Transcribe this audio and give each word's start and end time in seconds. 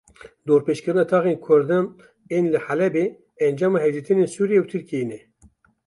Dorpêçkirina 0.45 1.03
taxên 1.11 1.37
Kurdan 1.45 1.85
ên 2.35 2.43
li 2.53 2.59
Helebê 2.65 3.05
encama 3.45 3.77
hevdîtinên 3.83 4.29
Sûriye 4.35 4.59
û 4.63 4.65
Tirkiyeyê 4.71 5.05
ne. 5.11 5.19